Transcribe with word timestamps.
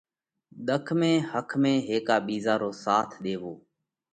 ۮک 0.67 0.87
۾ 1.01 1.11
ۿک 1.31 1.49
۾ 1.63 1.73
هيڪا 1.87 2.15
ٻِيزا 2.25 2.53
رو 2.61 2.71
ساٿ 2.83 3.09
ۮيوو۔ 3.23 3.53